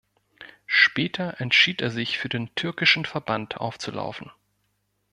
[0.65, 4.31] Später entschied er sich für den türkischen Verband aufzulaufen.